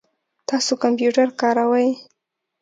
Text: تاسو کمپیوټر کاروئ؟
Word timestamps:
تاسو 0.47 0.71
کمپیوټر 0.83 1.27
کاروئ؟ 1.41 1.89